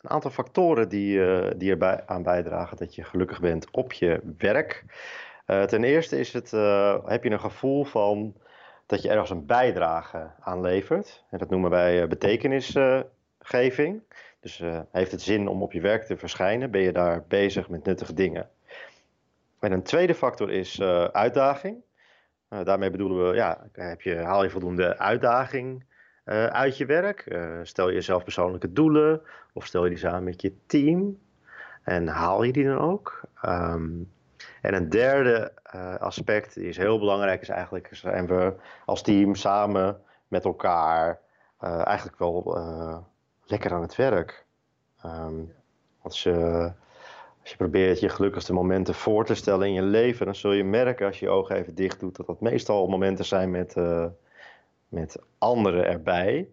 een 0.00 0.10
aantal 0.10 0.30
factoren 0.30 0.88
die, 0.88 1.18
uh, 1.18 1.50
die 1.56 1.70
erbij 1.70 2.02
aan 2.06 2.22
bijdragen 2.22 2.76
dat 2.76 2.94
je 2.94 3.04
gelukkig 3.04 3.40
bent 3.40 3.70
op 3.70 3.92
je 3.92 4.20
werk. 4.38 4.84
Uh, 5.46 5.62
ten 5.62 5.84
eerste 5.84 6.18
is 6.18 6.32
het, 6.32 6.52
uh, 6.52 6.96
heb 7.04 7.24
je 7.24 7.30
een 7.30 7.40
gevoel 7.40 7.84
van 7.84 8.34
dat 8.86 9.02
je 9.02 9.08
ergens 9.08 9.30
een 9.30 9.46
bijdrage 9.46 10.30
aan 10.40 10.60
levert. 10.60 11.24
En 11.30 11.38
dat 11.38 11.50
noemen 11.50 11.70
wij 11.70 12.08
betekenisgeving. 12.08 14.02
Dus 14.40 14.62
heeft 14.92 15.10
het 15.10 15.22
zin 15.22 15.48
om 15.48 15.62
op 15.62 15.72
je 15.72 15.80
werk 15.80 16.02
te 16.02 16.16
verschijnen? 16.16 16.70
Ben 16.70 16.80
je 16.80 16.92
daar 16.92 17.24
bezig 17.28 17.68
met 17.68 17.84
nuttige 17.84 18.14
dingen? 18.14 18.48
En 19.60 19.72
een 19.72 19.82
tweede 19.82 20.14
factor 20.14 20.50
is 20.50 20.80
uitdaging. 21.12 21.82
daarmee 22.48 22.90
bedoelen 22.90 23.28
we, 23.28 23.34
ja, 23.34 23.66
heb 23.72 24.02
je, 24.02 24.16
haal 24.16 24.42
je 24.42 24.50
voldoende 24.50 24.98
uitdaging 24.98 25.84
uh, 26.28 26.46
uit 26.46 26.76
je 26.76 26.86
werk? 26.86 27.24
Uh, 27.28 27.58
stel 27.62 27.88
je 27.88 27.94
jezelf 27.94 28.22
persoonlijke 28.22 28.72
doelen 28.72 29.20
of 29.52 29.66
stel 29.66 29.84
je 29.84 29.90
die 29.90 29.98
samen 29.98 30.24
met 30.24 30.42
je 30.42 30.52
team 30.66 31.18
en 31.82 32.08
haal 32.08 32.42
je 32.42 32.52
die 32.52 32.64
dan 32.64 32.78
ook? 32.78 33.20
Um, 33.44 34.12
en 34.62 34.74
een 34.74 34.88
derde 34.88 35.52
uh, 35.74 35.96
aspect, 35.96 36.54
die 36.54 36.68
is 36.68 36.76
heel 36.76 36.98
belangrijk, 36.98 37.40
is 37.40 37.48
eigenlijk 37.48 37.88
zijn 37.92 38.26
we 38.26 38.54
als 38.84 39.02
team 39.02 39.34
samen 39.34 40.00
met 40.28 40.44
elkaar 40.44 41.20
eigenlijk 41.60 42.18
wel 42.18 42.58
lekker 43.44 43.72
aan 43.72 43.82
het 43.82 43.96
werk. 43.96 44.44
Um, 45.04 45.52
als 46.02 46.22
je, 46.22 46.32
als 47.40 47.50
je 47.50 47.56
probeert 47.56 48.00
je 48.00 48.08
gelukkigste 48.08 48.52
momenten 48.52 48.94
voor 48.94 49.24
te 49.24 49.34
stellen 49.34 49.66
in 49.66 49.72
je 49.72 49.82
leven, 49.82 50.26
dan 50.26 50.34
zul 50.34 50.52
je 50.52 50.64
merken 50.64 51.06
als 51.06 51.18
je 51.18 51.26
je 51.26 51.32
ogen 51.32 51.56
even 51.56 51.74
dicht 51.74 52.00
doet 52.00 52.16
dat 52.16 52.26
dat 52.26 52.40
meestal 52.40 52.88
momenten 52.88 53.24
zijn 53.24 53.50
met 53.50 53.74
met 54.88 55.18
anderen 55.38 55.86
erbij. 55.86 56.48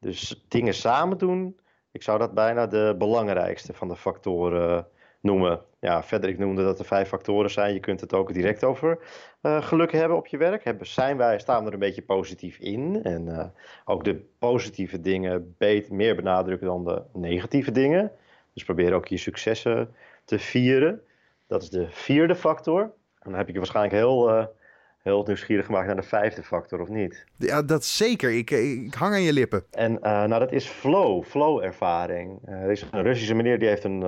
Dus 0.00 0.44
dingen 0.48 0.74
samen 0.74 1.18
doen, 1.18 1.58
ik 1.90 2.02
zou 2.02 2.18
dat 2.18 2.34
bijna 2.34 2.66
de 2.66 2.94
belangrijkste 2.98 3.74
van 3.74 3.88
de 3.88 3.96
factoren 3.96 4.86
noemen 5.20 5.60
Ja, 5.80 6.02
verder, 6.02 6.30
ik 6.30 6.38
noemde 6.38 6.62
dat 6.62 6.78
er 6.78 6.84
vijf 6.84 7.08
factoren 7.08 7.50
zijn. 7.50 7.74
Je 7.74 7.80
kunt 7.80 8.00
het 8.00 8.14
ook 8.14 8.32
direct 8.32 8.64
over 8.64 8.98
uh, 9.42 9.62
geluk 9.62 9.92
hebben 9.92 10.16
op 10.16 10.26
je 10.26 10.36
werk. 10.36 10.64
Hebben, 10.64 10.86
zijn 10.86 11.16
wij, 11.16 11.38
staan 11.38 11.60
we 11.60 11.66
er 11.66 11.72
een 11.72 11.78
beetje 11.78 12.02
positief 12.02 12.58
in. 12.58 13.02
En 13.02 13.26
uh, 13.26 13.44
ook 13.84 14.04
de 14.04 14.24
positieve 14.38 15.00
dingen 15.00 15.54
beter, 15.58 15.94
meer 15.94 16.16
benadrukken 16.16 16.66
dan 16.66 16.84
de 16.84 17.02
negatieve 17.12 17.70
dingen. 17.70 18.12
Dus 18.54 18.64
probeer 18.64 18.92
ook 18.92 19.06
je 19.06 19.16
successen 19.16 19.94
te 20.24 20.38
vieren. 20.38 21.02
Dat 21.46 21.62
is 21.62 21.70
de 21.70 21.86
vierde 21.90 22.34
factor. 22.34 22.82
En 22.82 23.30
dan 23.30 23.34
heb 23.34 23.46
ik 23.46 23.52
je 23.52 23.58
waarschijnlijk 23.58 23.94
heel, 23.94 24.30
uh, 24.30 24.44
heel 25.08 25.24
nieuwsgierig 25.26 25.66
gemaakt 25.66 25.86
naar 25.86 25.96
de 25.96 26.02
vijfde 26.02 26.42
factor, 26.42 26.80
of 26.80 26.88
niet? 26.88 27.24
Ja, 27.36 27.62
dat 27.62 27.84
zeker. 27.84 28.30
Ik, 28.30 28.50
ik 28.50 28.94
hang 28.94 29.14
aan 29.14 29.22
je 29.22 29.32
lippen. 29.32 29.64
En 29.70 29.92
uh, 29.92 30.00
nou, 30.02 30.38
dat 30.38 30.52
is 30.52 30.66
flow, 30.66 31.24
flow-ervaring. 31.24 32.38
Uh, 32.48 32.54
er 32.54 32.70
is 32.70 32.86
een 32.90 33.02
Russische 33.02 33.34
meneer 33.34 33.58
die 33.58 33.68
heeft 33.68 33.84
een, 33.84 33.98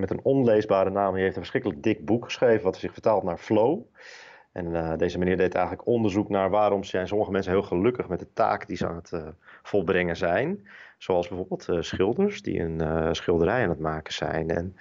met 0.00 0.10
een 0.10 0.20
onleesbare 0.22 0.90
naam, 0.90 1.14
die 1.14 1.22
heeft 1.22 1.34
een 1.36 1.40
verschrikkelijk 1.42 1.82
dik 1.82 2.04
boek 2.04 2.24
geschreven, 2.24 2.64
wat 2.64 2.76
zich 2.76 2.92
vertaalt 2.92 3.22
naar 3.22 3.38
flow. 3.38 3.80
En 4.52 4.98
deze 4.98 5.18
meneer 5.18 5.36
deed 5.36 5.54
eigenlijk 5.54 5.86
onderzoek 5.86 6.28
naar 6.28 6.50
waarom 6.50 6.84
zijn 6.84 7.08
sommige 7.08 7.30
mensen 7.30 7.52
heel 7.52 7.62
gelukkig 7.62 8.08
met 8.08 8.18
de 8.18 8.32
taak 8.32 8.66
die 8.66 8.76
ze 8.76 8.86
aan 8.86 8.96
het 8.96 9.12
volbrengen 9.62 10.16
zijn. 10.16 10.66
Zoals 10.98 11.28
bijvoorbeeld 11.28 11.84
schilders 11.84 12.42
die 12.42 12.60
een 12.60 13.14
schilderij 13.14 13.62
aan 13.62 13.68
het 13.68 13.78
maken 13.78 14.12
zijn. 14.12 14.50
En 14.50 14.76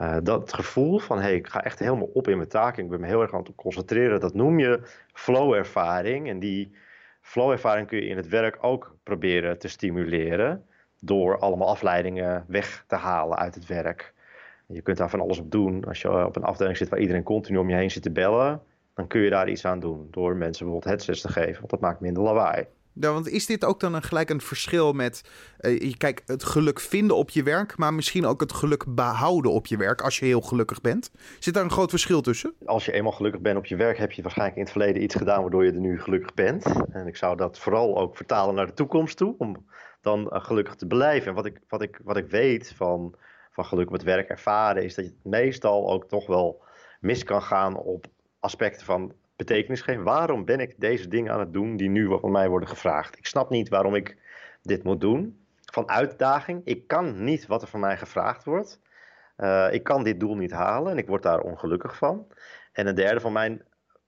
uh, 0.00 0.16
dat 0.22 0.52
gevoel 0.52 0.98
van 0.98 1.20
hey, 1.20 1.34
ik 1.34 1.46
ga 1.46 1.64
echt 1.64 1.78
helemaal 1.78 2.10
op 2.12 2.28
in 2.28 2.36
mijn 2.36 2.48
taak 2.48 2.76
en 2.76 2.84
ik 2.84 2.90
ben 2.90 3.00
me 3.00 3.06
heel 3.06 3.22
erg 3.22 3.34
aan 3.34 3.42
het 3.42 3.54
concentreren, 3.54 4.20
dat 4.20 4.34
noem 4.34 4.58
je 4.58 4.80
flow-ervaring. 5.12 6.28
En 6.28 6.38
die 6.38 6.72
flow-ervaring 7.20 7.86
kun 7.86 7.98
je 7.98 8.08
in 8.08 8.16
het 8.16 8.28
werk 8.28 8.58
ook 8.60 8.96
proberen 9.02 9.58
te 9.58 9.68
stimuleren 9.68 10.64
door 11.00 11.38
allemaal 11.38 11.68
afleidingen 11.68 12.44
weg 12.46 12.84
te 12.86 12.96
halen 12.96 13.38
uit 13.38 13.54
het 13.54 13.66
werk. 13.66 14.14
Je 14.66 14.82
kunt 14.82 14.96
daar 14.96 15.10
van 15.10 15.20
alles 15.20 15.38
op 15.38 15.50
doen. 15.50 15.84
Als 15.84 16.02
je 16.02 16.26
op 16.26 16.36
een 16.36 16.42
afdeling 16.44 16.76
zit 16.76 16.88
waar 16.88 17.00
iedereen 17.00 17.22
continu 17.22 17.58
om 17.58 17.68
je 17.68 17.76
heen 17.76 17.90
zit 17.90 18.02
te 18.02 18.10
bellen, 18.10 18.62
dan 18.94 19.06
kun 19.06 19.20
je 19.20 19.30
daar 19.30 19.48
iets 19.48 19.64
aan 19.64 19.80
doen 19.80 20.08
door 20.10 20.36
mensen 20.36 20.64
bijvoorbeeld 20.64 20.92
headsets 20.92 21.20
te 21.20 21.28
geven, 21.28 21.58
want 21.58 21.70
dat 21.70 21.80
maakt 21.80 22.00
minder 22.00 22.22
lawaai. 22.22 22.66
Ja, 23.00 23.12
want 23.12 23.28
is 23.28 23.46
dit 23.46 23.64
ook 23.64 23.80
dan 23.80 23.94
een, 23.94 24.02
gelijk 24.02 24.30
een 24.30 24.40
verschil 24.40 24.92
met, 24.92 25.22
uh, 25.60 25.94
kijk, 25.96 26.22
het 26.26 26.44
geluk 26.44 26.80
vinden 26.80 27.16
op 27.16 27.30
je 27.30 27.42
werk, 27.42 27.76
maar 27.76 27.94
misschien 27.94 28.26
ook 28.26 28.40
het 28.40 28.52
geluk 28.52 28.84
behouden 28.88 29.50
op 29.50 29.66
je 29.66 29.76
werk 29.76 30.02
als 30.02 30.18
je 30.18 30.24
heel 30.24 30.40
gelukkig 30.40 30.80
bent? 30.80 31.10
Zit 31.38 31.54
daar 31.54 31.64
een 31.64 31.70
groot 31.70 31.90
verschil 31.90 32.20
tussen? 32.20 32.54
Als 32.64 32.84
je 32.84 32.92
eenmaal 32.92 33.12
gelukkig 33.12 33.40
bent 33.40 33.56
op 33.56 33.66
je 33.66 33.76
werk, 33.76 33.98
heb 33.98 34.12
je 34.12 34.22
waarschijnlijk 34.22 34.58
in 34.58 34.64
het 34.64 34.72
verleden 34.72 35.02
iets 35.02 35.14
gedaan 35.14 35.40
waardoor 35.40 35.64
je 35.64 35.72
er 35.72 35.80
nu 35.80 36.00
gelukkig 36.00 36.34
bent. 36.34 36.64
En 36.90 37.06
ik 37.06 37.16
zou 37.16 37.36
dat 37.36 37.58
vooral 37.58 37.98
ook 37.98 38.16
vertalen 38.16 38.54
naar 38.54 38.66
de 38.66 38.74
toekomst 38.74 39.16
toe, 39.16 39.34
om 39.38 39.66
dan 40.00 40.20
uh, 40.20 40.44
gelukkig 40.44 40.74
te 40.74 40.86
blijven. 40.86 41.28
En 41.28 41.34
wat 41.34 41.46
ik, 41.46 41.60
wat 41.68 41.82
ik, 41.82 42.00
wat 42.04 42.16
ik 42.16 42.28
weet 42.28 42.72
van, 42.76 43.14
van 43.50 43.64
geluk 43.64 43.90
het 43.90 44.02
werk 44.02 44.28
ervaren, 44.28 44.84
is 44.84 44.94
dat 44.94 45.04
je 45.04 45.10
het 45.10 45.32
meestal 45.32 45.90
ook 45.90 46.08
toch 46.08 46.26
wel 46.26 46.62
mis 47.00 47.24
kan 47.24 47.42
gaan 47.42 47.76
op 47.76 48.06
aspecten 48.40 48.86
van 48.86 49.12
betekenis 49.38 49.80
geven. 49.80 50.02
Waarom 50.02 50.44
ben 50.44 50.60
ik 50.60 50.74
deze 50.76 51.08
dingen 51.08 51.32
aan 51.32 51.40
het 51.40 51.52
doen 51.52 51.76
die 51.76 51.88
nu 51.88 52.18
van 52.20 52.30
mij 52.30 52.48
worden 52.48 52.68
gevraagd? 52.68 53.18
Ik 53.18 53.26
snap 53.26 53.50
niet 53.50 53.68
waarom 53.68 53.94
ik 53.94 54.16
dit 54.62 54.82
moet 54.82 55.00
doen. 55.00 55.46
Van 55.72 55.88
uitdaging. 55.88 56.60
Ik 56.64 56.86
kan 56.86 57.24
niet 57.24 57.46
wat 57.46 57.62
er 57.62 57.68
van 57.68 57.80
mij 57.80 57.96
gevraagd 57.96 58.44
wordt. 58.44 58.80
Uh, 59.36 59.68
ik 59.70 59.82
kan 59.82 60.04
dit 60.04 60.20
doel 60.20 60.36
niet 60.36 60.50
halen 60.50 60.92
en 60.92 60.98
ik 60.98 61.06
word 61.06 61.22
daar 61.22 61.40
ongelukkig 61.40 61.96
van. 61.96 62.26
En 62.72 62.86
een 62.86 62.94
derde 62.94 63.20
van 63.20 63.32
mijn, 63.32 63.62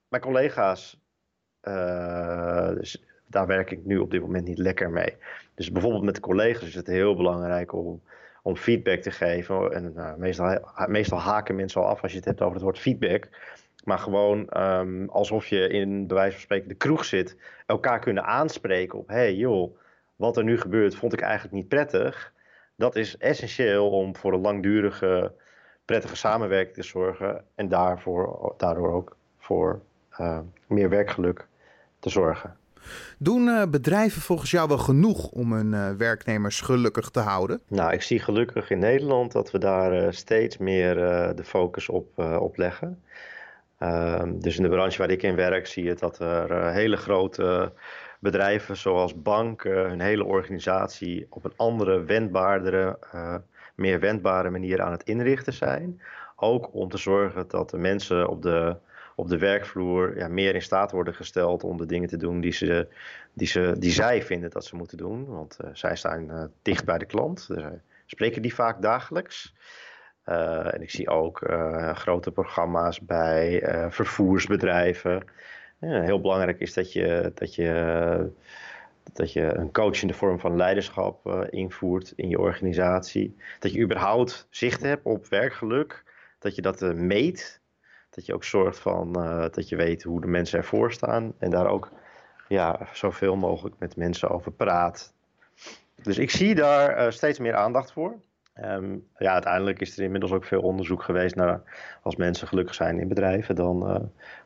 mijn 0.08 0.22
collega's, 0.22 1.00
uh, 1.62 2.68
dus 2.68 3.04
daar 3.26 3.46
werk 3.46 3.70
ik 3.70 3.84
nu 3.84 3.98
op 3.98 4.10
dit 4.10 4.20
moment 4.20 4.46
niet 4.46 4.58
lekker 4.58 4.90
mee. 4.90 5.16
Dus 5.54 5.72
bijvoorbeeld 5.72 6.04
met 6.04 6.14
de 6.14 6.20
collega's 6.20 6.66
is 6.66 6.74
het 6.74 6.86
heel 6.86 7.16
belangrijk 7.16 7.72
om, 7.72 8.02
om 8.42 8.56
feedback 8.56 9.00
te 9.00 9.10
geven. 9.10 9.72
En 9.72 9.92
uh, 9.96 10.14
meestal, 10.14 10.58
meestal 10.86 11.18
haken 11.18 11.56
mensen 11.56 11.80
al 11.80 11.88
af 11.88 12.02
als 12.02 12.10
je 12.10 12.16
het 12.16 12.26
hebt 12.26 12.40
over 12.40 12.54
het 12.54 12.62
woord 12.62 12.78
feedback. 12.78 13.28
Maar 13.84 13.98
gewoon 13.98 14.48
um, 14.56 15.08
alsof 15.08 15.46
je 15.46 15.68
in, 15.68 16.06
bij 16.06 16.16
wijze 16.16 16.32
van 16.32 16.40
spreken, 16.40 16.68
de 16.68 16.74
kroeg 16.74 17.04
zit. 17.04 17.36
Elkaar 17.66 17.98
kunnen 17.98 18.24
aanspreken 18.24 18.98
op: 18.98 19.08
hey 19.08 19.34
joh, 19.34 19.76
wat 20.16 20.36
er 20.36 20.44
nu 20.44 20.60
gebeurt, 20.60 20.94
vond 20.94 21.12
ik 21.12 21.20
eigenlijk 21.20 21.54
niet 21.54 21.68
prettig. 21.68 22.32
Dat 22.76 22.96
is 22.96 23.16
essentieel 23.16 23.90
om 23.90 24.16
voor 24.16 24.32
een 24.32 24.40
langdurige, 24.40 25.32
prettige 25.84 26.16
samenwerking 26.16 26.74
te 26.74 26.82
zorgen. 26.82 27.44
En 27.54 27.68
daarvoor, 27.68 28.54
daardoor 28.56 28.92
ook 28.92 29.16
voor 29.38 29.80
uh, 30.20 30.38
meer 30.66 30.88
werkgeluk 30.88 31.46
te 31.98 32.08
zorgen. 32.08 32.56
Doen 33.18 33.46
uh, 33.46 33.62
bedrijven 33.66 34.22
volgens 34.22 34.50
jou 34.50 34.68
wel 34.68 34.78
genoeg 34.78 35.28
om 35.28 35.52
hun 35.52 35.72
uh, 35.72 35.90
werknemers 35.90 36.60
gelukkig 36.60 37.10
te 37.10 37.20
houden? 37.20 37.60
Nou, 37.68 37.92
ik 37.92 38.02
zie 38.02 38.20
gelukkig 38.20 38.70
in 38.70 38.78
Nederland 38.78 39.32
dat 39.32 39.50
we 39.50 39.58
daar 39.58 40.14
steeds 40.14 40.58
meer 40.58 40.94
de 41.36 41.44
focus 41.44 41.88
op, 41.88 42.18
op 42.18 42.56
leggen. 42.56 43.02
Ehm, 43.80 44.38
dus 44.38 44.56
in 44.56 44.62
de 44.62 44.68
branche 44.68 44.98
waar 44.98 45.10
ik 45.10 45.22
in 45.22 45.34
werk 45.34 45.66
zie 45.66 45.84
je 45.84 45.94
dat 45.94 46.18
er 46.18 46.50
uh, 46.50 46.72
hele 46.72 46.96
grote 46.96 47.72
bedrijven 48.18 48.76
zoals 48.76 49.22
banken 49.22 49.88
hun 49.88 50.00
hele 50.00 50.24
organisatie 50.24 51.26
op 51.30 51.44
een 51.44 51.52
andere, 51.56 52.04
wendbaardere, 52.04 52.98
uh, 53.14 53.36
meer 53.74 54.00
wendbare 54.00 54.50
manier 54.50 54.82
aan 54.82 54.92
het 54.92 55.02
inrichten 55.02 55.52
zijn. 55.52 56.02
Ook 56.36 56.74
om 56.74 56.88
te 56.88 56.98
zorgen 56.98 57.48
dat 57.48 57.70
de 57.70 57.78
mensen 57.78 58.28
op 58.28 58.42
de, 58.42 58.76
op 59.16 59.28
de 59.28 59.38
werkvloer 59.38 60.16
ja, 60.16 60.28
meer 60.28 60.54
in 60.54 60.62
staat 60.62 60.92
worden 60.92 61.14
gesteld 61.14 61.64
om 61.64 61.76
de 61.76 61.86
dingen 61.86 62.08
te 62.08 62.16
doen 62.16 62.40
die, 62.40 62.52
ze, 62.52 62.88
die, 63.32 63.46
ze, 63.46 63.74
die 63.78 63.92
zij 63.92 64.22
vinden 64.22 64.50
dat 64.50 64.64
ze 64.64 64.76
moeten 64.76 64.96
doen. 64.96 65.26
Want 65.26 65.58
uh, 65.64 65.70
zij 65.72 65.96
staan 65.96 66.52
dicht 66.62 66.84
bij 66.84 66.98
de 66.98 67.06
klant, 67.06 67.48
dus, 67.48 67.64
spreken 68.06 68.42
die 68.42 68.54
vaak 68.54 68.82
dagelijks. 68.82 69.54
Uh, 70.26 70.74
en 70.74 70.82
ik 70.82 70.90
zie 70.90 71.08
ook 71.08 71.40
uh, 71.40 71.94
grote 71.94 72.30
programma's 72.30 73.00
bij 73.00 73.62
uh, 73.62 73.90
vervoersbedrijven. 73.90 75.24
heel 75.78 76.20
belangrijk 76.20 76.60
is 76.60 76.74
dat 76.74 76.92
je, 76.92 77.32
dat, 77.34 77.54
je, 77.54 78.30
dat 79.12 79.32
je 79.32 79.54
een 79.54 79.72
coachende 79.72 80.14
vorm 80.14 80.40
van 80.40 80.56
leiderschap 80.56 81.46
invoert 81.50 82.12
in 82.16 82.28
je 82.28 82.38
organisatie. 82.38 83.36
Dat 83.58 83.72
je 83.72 83.80
überhaupt 83.80 84.46
zicht 84.50 84.82
hebt 84.82 85.04
op 85.04 85.26
werkgeluk. 85.26 86.04
Dat 86.38 86.54
je 86.54 86.62
dat 86.62 86.80
meet. 86.94 87.60
Dat 88.10 88.26
je 88.26 88.34
ook 88.34 88.44
zorgt 88.44 88.78
van 88.78 89.12
dat 89.52 89.68
je 89.68 89.76
weet 89.76 90.02
hoe 90.02 90.20
de 90.20 90.26
mensen 90.26 90.58
ervoor 90.58 90.92
staan. 90.92 91.32
En 91.38 91.50
daar 91.50 91.66
ook 91.66 91.90
ja, 92.48 92.88
zoveel 92.92 93.36
mogelijk 93.36 93.74
met 93.78 93.96
mensen 93.96 94.30
over 94.30 94.52
praat. 94.52 95.14
Dus 96.02 96.18
ik 96.18 96.30
zie 96.30 96.54
daar 96.54 97.12
steeds 97.12 97.38
meer 97.38 97.54
aandacht 97.54 97.92
voor. 97.92 98.20
Um, 98.64 99.06
ja, 99.18 99.32
uiteindelijk 99.32 99.80
is 99.80 99.98
er 99.98 100.04
inmiddels 100.04 100.32
ook 100.32 100.44
veel 100.44 100.60
onderzoek 100.60 101.02
geweest 101.02 101.34
naar 101.34 101.62
als 102.02 102.16
mensen 102.16 102.48
gelukkig 102.48 102.74
zijn 102.74 102.98
in 102.98 103.08
bedrijven, 103.08 103.54
dan 103.54 103.90
uh, 103.90 103.96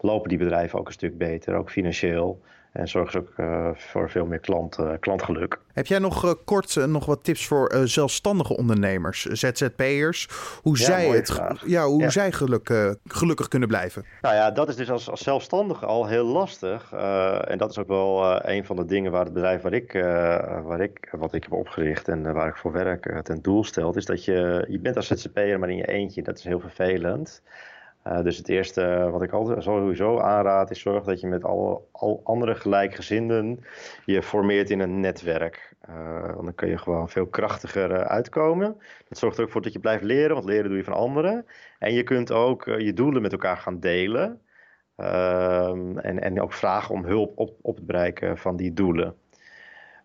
lopen 0.00 0.28
die 0.28 0.38
bedrijven 0.38 0.78
ook 0.78 0.86
een 0.86 0.92
stuk 0.92 1.18
beter, 1.18 1.54
ook 1.54 1.70
financieel. 1.70 2.42
En 2.74 2.88
zorgen 2.88 3.12
ze 3.12 3.18
ook 3.18 3.32
uh, 3.36 3.68
voor 3.74 4.10
veel 4.10 4.26
meer 4.26 4.38
klant, 4.38 4.78
uh, 4.78 4.90
klantgeluk. 5.00 5.58
Heb 5.72 5.86
jij 5.86 5.98
nog 5.98 6.44
kort 6.44 6.86
nog 6.86 7.06
wat 7.06 7.24
tips 7.24 7.46
voor 7.46 7.80
zelfstandige 7.84 8.56
ondernemers, 8.56 9.24
ZZP'ers? 9.24 10.28
Hoe 10.62 10.78
ja, 10.78 10.84
zij, 10.84 11.06
het, 11.08 11.30
vraag. 11.32 11.62
ja, 11.66 11.84
hoe 11.86 12.00
Ja. 12.02 12.10
zij 12.10 12.32
geluk, 12.32 12.96
gelukkig 13.06 13.48
kunnen 13.48 13.68
blijven? 13.68 14.04
Nou 14.22 14.34
ja, 14.34 14.50
dat 14.50 14.68
is 14.68 14.76
dus 14.76 14.90
als, 14.90 15.10
als 15.10 15.22
zelfstandige 15.22 15.86
al 15.86 16.06
heel 16.06 16.24
lastig. 16.24 16.92
En 17.46 17.58
dat 17.58 17.70
is 17.70 17.78
ook 17.78 17.88
wel 17.88 18.44
een 18.48 18.64
van 18.64 18.76
de 18.76 18.84
dingen 18.84 19.12
waar 19.12 19.24
het 19.24 19.32
bedrijf 19.32 19.62
waar 19.62 19.72
ik, 19.72 19.92
waar 20.64 20.80
ik, 20.80 21.08
wat 21.12 21.34
ik 21.34 21.42
heb 21.42 21.52
opgericht 21.52 22.08
en 22.08 22.32
waar 22.32 22.48
ik 22.48 22.56
voor 22.56 22.72
werk 22.72 23.22
ten 23.22 23.42
doel 23.42 23.64
stelt, 23.64 23.96
is 23.96 24.04
dat 24.04 24.24
je, 24.24 24.66
je 24.68 24.78
bent 24.78 24.96
als 24.96 25.06
ZZP'er 25.06 25.58
maar 25.58 25.70
in 25.70 25.76
je 25.76 25.88
eentje. 25.88 26.22
Dat 26.22 26.38
is 26.38 26.44
heel 26.44 26.60
vervelend. 26.60 27.42
Uh, 28.08 28.22
dus 28.22 28.36
het 28.36 28.48
eerste 28.48 29.08
wat 29.10 29.22
ik 29.22 29.32
altijd 29.32 29.62
sowieso 29.62 30.18
aanraad 30.18 30.70
is 30.70 30.80
zorg 30.80 31.04
dat 31.04 31.20
je 31.20 31.26
met 31.26 31.44
al, 31.44 31.88
al 31.92 32.20
andere 32.24 32.54
gelijkgezinden 32.54 33.64
je 34.04 34.22
formeert 34.22 34.70
in 34.70 34.80
een 34.80 35.00
netwerk. 35.00 35.74
Uh, 35.88 36.34
dan 36.34 36.54
kun 36.54 36.68
je 36.68 36.78
gewoon 36.78 37.08
veel 37.08 37.26
krachtiger 37.26 38.06
uitkomen. 38.06 38.76
Dat 39.08 39.18
zorgt 39.18 39.36
er 39.36 39.44
ook 39.44 39.50
voor 39.50 39.62
dat 39.62 39.72
je 39.72 39.78
blijft 39.78 40.04
leren, 40.04 40.34
want 40.34 40.44
leren 40.44 40.68
doe 40.68 40.76
je 40.76 40.84
van 40.84 40.92
anderen. 40.92 41.46
En 41.78 41.92
je 41.92 42.02
kunt 42.02 42.32
ook 42.32 42.64
je 42.64 42.92
doelen 42.92 43.22
met 43.22 43.32
elkaar 43.32 43.56
gaan 43.56 43.80
delen. 43.80 44.40
Ehm, 44.96 45.98
en, 45.98 46.20
en 46.20 46.40
ook 46.40 46.52
vragen 46.52 46.94
om 46.94 47.04
hulp 47.04 47.38
op, 47.38 47.56
op 47.62 47.76
het 47.76 47.86
bereiken 47.86 48.38
van 48.38 48.56
die 48.56 48.72
doelen. 48.72 49.14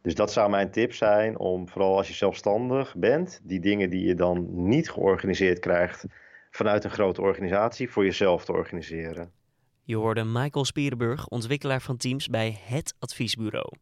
Dus 0.01 0.15
dat 0.15 0.31
zou 0.31 0.49
mijn 0.49 0.71
tip 0.71 0.93
zijn 0.93 1.37
om 1.37 1.69
vooral 1.69 1.97
als 1.97 2.07
je 2.07 2.13
zelfstandig 2.13 2.95
bent, 2.95 3.41
die 3.43 3.59
dingen 3.59 3.89
die 3.89 4.05
je 4.05 4.15
dan 4.15 4.47
niet 4.67 4.91
georganiseerd 4.91 5.59
krijgt 5.59 6.05
vanuit 6.49 6.83
een 6.83 6.91
grote 6.91 7.21
organisatie 7.21 7.89
voor 7.89 8.05
jezelf 8.05 8.45
te 8.45 8.51
organiseren. 8.51 9.31
Je 9.83 9.95
hoorde 9.95 10.23
Michael 10.23 10.65
Spierenburg, 10.65 11.27
ontwikkelaar 11.27 11.81
van 11.81 11.97
Teams 11.97 12.27
bij 12.27 12.59
het 12.63 12.93
adviesbureau. 12.99 13.73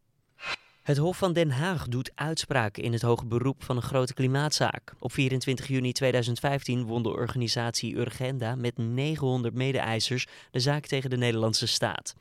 Het 0.88 0.98
Hof 0.98 1.18
van 1.18 1.34
Den 1.34 1.52
Haag 1.52 1.88
doet 1.88 2.12
uitspraken 2.16 2.84
in 2.84 2.94
het 2.94 3.02
hoge 3.02 3.26
beroep 3.26 3.64
van 3.64 3.76
een 3.76 3.82
grote 3.82 4.14
klimaatzaak. 4.14 4.94
Op 5.00 5.12
24 5.12 5.68
juni 5.68 5.92
2015 5.92 6.86
won 6.86 7.04
de 7.04 7.10
organisatie 7.10 7.96
Urgenda 7.96 8.56
met 8.56 8.78
900 8.78 9.54
mede-eisers 9.54 10.28
de 10.52 10.60
zaak 10.60 10.86
tegen 10.86 11.10
de 11.10 11.18
Nederlandse 11.18 11.68
staat. 11.68 12.16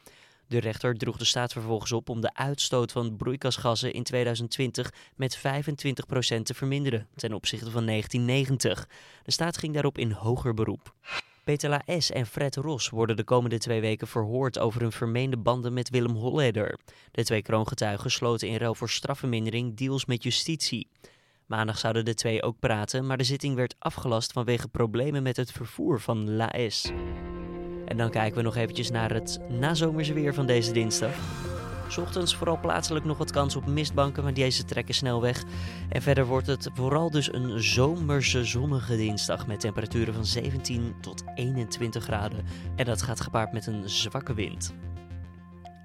De 0.48 0.58
rechter 0.58 0.96
droeg 0.96 1.16
de 1.16 1.24
staat 1.24 1.52
vervolgens 1.52 1.92
op 1.92 2.08
om 2.08 2.20
de 2.20 2.34
uitstoot 2.34 2.92
van 2.92 3.16
broeikasgassen 3.16 3.92
in 3.92 4.02
2020 4.02 4.92
met 5.16 5.38
25% 5.38 5.40
te 6.42 6.54
verminderen 6.54 7.06
ten 7.14 7.32
opzichte 7.32 7.70
van 7.70 7.86
1990. 7.86 8.88
De 9.22 9.32
staat 9.32 9.58
ging 9.58 9.72
daarop 9.72 9.98
in 9.98 10.10
hoger 10.10 10.54
beroep. 10.54 10.94
Peter 11.44 11.82
S. 11.98 12.10
en 12.10 12.26
Fred 12.26 12.56
Ros 12.56 12.88
worden 12.88 13.16
de 13.16 13.24
komende 13.24 13.58
twee 13.58 13.80
weken 13.80 14.06
verhoord 14.06 14.58
over 14.58 14.80
hun 14.80 14.92
vermeende 14.92 15.36
banden 15.36 15.72
met 15.72 15.90
Willem 15.90 16.14
Holleder. 16.16 16.78
De 17.10 17.24
twee 17.24 17.42
kroongetuigen 17.42 18.10
sloten 18.10 18.48
in 18.48 18.56
ruil 18.56 18.74
voor 18.74 18.90
strafvermindering 18.90 19.76
deals 19.76 20.04
met 20.04 20.22
justitie. 20.22 20.88
Maandag 21.46 21.78
zouden 21.78 22.04
de 22.04 22.14
twee 22.14 22.42
ook 22.42 22.58
praten, 22.58 23.06
maar 23.06 23.16
de 23.16 23.24
zitting 23.24 23.54
werd 23.54 23.74
afgelast 23.78 24.32
vanwege 24.32 24.68
problemen 24.68 25.22
met 25.22 25.36
het 25.36 25.52
vervoer 25.52 26.00
van 26.00 26.36
La 26.36 26.52
S. 26.68 26.90
En 27.86 27.96
dan 27.96 28.10
kijken 28.10 28.36
we 28.36 28.42
nog 28.42 28.56
eventjes 28.56 28.90
naar 28.90 29.12
het 29.12 29.40
nazomerse 29.48 30.12
weer 30.12 30.34
van 30.34 30.46
deze 30.46 30.72
dinsdag. 30.72 31.14
Ochtends 31.98 32.36
vooral 32.36 32.60
plaatselijk 32.60 33.04
nog 33.04 33.18
wat 33.18 33.30
kans 33.30 33.56
op 33.56 33.66
mistbanken, 33.66 34.22
maar 34.22 34.34
deze 34.34 34.64
trekken 34.64 34.94
snel 34.94 35.20
weg. 35.20 35.44
En 35.88 36.02
verder 36.02 36.26
wordt 36.26 36.46
het 36.46 36.68
vooral 36.74 37.10
dus 37.10 37.32
een 37.32 37.62
zomerse 37.62 38.44
zonnige 38.44 38.96
dinsdag 38.96 39.46
met 39.46 39.60
temperaturen 39.60 40.14
van 40.14 40.24
17 40.24 40.94
tot 41.00 41.22
21 41.34 42.04
graden. 42.04 42.44
En 42.76 42.84
dat 42.84 43.02
gaat 43.02 43.20
gepaard 43.20 43.52
met 43.52 43.66
een 43.66 43.88
zwakke 43.88 44.34
wind. 44.34 44.74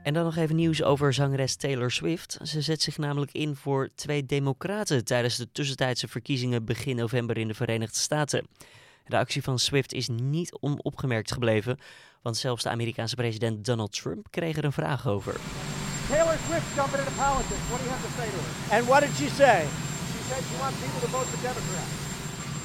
En 0.04 0.14
dan 0.14 0.24
nog 0.24 0.36
even 0.36 0.56
nieuws 0.56 0.84
over 0.84 1.14
zangeres 1.14 1.56
Taylor 1.56 1.92
Swift. 1.92 2.38
Ze 2.44 2.62
zet 2.62 2.82
zich 2.82 2.98
namelijk 2.98 3.32
in 3.32 3.56
voor 3.56 3.90
twee 3.96 4.26
democraten 4.26 5.06
tijdens 5.06 5.38
de 5.38 5.52
tussentijdse 5.52 6.08
verkiezingen 6.08 6.66
begin 6.66 6.96
november 6.96 7.38
in 7.38 7.48
de 7.48 7.54
Verenigde 7.54 8.00
Staten. 8.00 8.48
De 9.06 9.18
actie 9.18 9.44
van 9.44 9.60
Swift 9.60 9.94
is 9.94 10.08
niet 10.08 10.58
onopgemerkt 10.60 11.32
gebleven, 11.32 11.80
want 12.22 12.38
zelfs 12.38 12.64
de 12.64 12.70
Amerikaanse 12.70 13.16
president 13.16 13.66
Donald 13.66 13.92
Trump 13.92 14.28
kreeg 14.30 14.58
er 14.58 14.66
een 14.66 14.72
vraag 14.72 15.08
over. 15.08 15.36
Taylor 16.10 16.38
Swift 16.48 16.76
jumping 16.76 17.00
into 17.00 17.16
politics. 17.18 17.64
What 17.70 17.80
do 17.80 17.86
you 17.86 17.94
have 17.96 18.06
to 18.08 18.14
say 18.18 18.28
to 18.30 18.38
her? 18.38 18.78
And 18.78 18.88
what 18.88 19.02
did 19.02 19.14
she 19.16 19.30
say? 19.30 19.60
She 20.12 20.22
said 20.30 20.42
she 20.50 20.58
wants 20.60 20.78
people 20.84 21.02
to 21.06 21.08
vote 21.08 21.28
for 21.32 21.42
Democrats. 21.42 22.10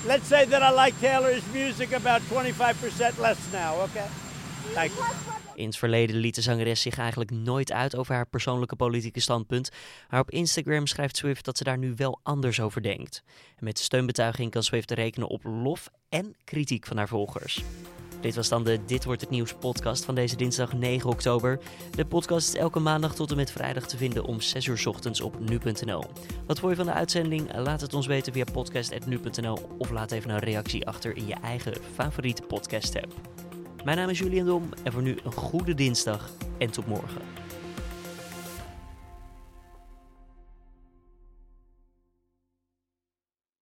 Let's 0.07 0.29
say 0.29 0.47
that 0.47 0.63
I 0.63 0.71
like 0.71 0.95
Taylor's 1.01 1.45
music 1.53 1.93
about 1.93 2.21
25% 2.23 3.19
less 3.19 3.39
now, 3.53 3.81
okay? 3.83 4.09
Thank 4.75 4.93
you. 4.93 5.46
In 5.57 5.67
het 5.67 5.77
verleden 5.77 6.17
liet 6.17 6.35
de 6.35 6.41
zangeres 6.41 6.81
zich 6.81 6.99
eigenlijk 6.99 7.31
nooit 7.31 7.73
uit 7.73 7.97
over 7.97 8.15
haar 8.15 8.27
persoonlijke 8.27 8.77
politieke 8.77 9.21
standpunt. 9.21 9.71
Maar 10.11 10.21
op 10.21 10.31
Instagram 10.31 10.87
schrijft 10.87 11.17
Swift 11.17 11.45
dat 11.45 11.57
ze 11.57 11.65
daar 11.65 11.79
nu 11.79 11.95
wel 11.97 12.21
anders 12.23 12.61
over 12.61 12.83
denkt. 12.83 13.23
En 13.57 13.65
met 13.65 13.79
steunbetuiging 13.79 14.51
kan 14.51 14.63
Swift 14.63 14.91
rekenen 14.91 15.29
op 15.29 15.45
lof 15.45 15.91
en 16.09 16.37
kritiek 16.45 16.87
van 16.87 16.97
haar 16.97 17.09
volgers. 17.09 17.63
Dit 18.21 18.35
was 18.35 18.49
dan 18.49 18.65
de 18.65 18.85
Dit 18.87 19.05
wordt 19.05 19.21
het 19.21 19.31
nieuws 19.31 19.55
podcast 19.55 20.05
van 20.05 20.15
deze 20.15 20.37
dinsdag 20.37 20.73
9 20.73 21.11
oktober. 21.11 21.59
De 21.91 22.07
podcast 22.07 22.49
is 22.49 22.61
elke 22.61 22.79
maandag 22.79 23.15
tot 23.15 23.31
en 23.31 23.37
met 23.37 23.51
vrijdag 23.51 23.87
te 23.87 23.97
vinden 23.97 24.25
om 24.25 24.41
6 24.41 24.67
uur 24.67 24.83
ochtends 24.89 25.21
op 25.21 25.41
nu.nl. 25.41 26.05
Wat 26.47 26.59
vond 26.59 26.71
je 26.71 26.77
van 26.77 26.87
de 26.87 26.93
uitzending? 26.93 27.57
Laat 27.57 27.81
het 27.81 27.95
ons 27.95 28.07
weten 28.07 28.33
via 28.33 28.45
podcast.nu.nl 28.53 29.59
of 29.79 29.91
laat 29.91 30.13
even 30.13 30.31
een 30.31 30.39
reactie 30.39 30.87
achter 30.87 31.17
in 31.17 31.27
je 31.27 31.35
eigen 31.35 31.75
favoriete 31.95 32.43
podcast 32.43 32.97
app. 32.97 33.46
Mijn 33.87 33.99
naam 33.99 34.09
is 34.09 34.19
Julian 34.19 34.47
Dom 34.47 34.69
en 34.83 34.93
voor 34.93 35.03
nu 35.03 35.17
een 35.25 35.33
goede 35.33 35.75
dinsdag 35.75 36.31
en 36.59 36.71
tot 36.71 36.87
morgen. 36.87 37.21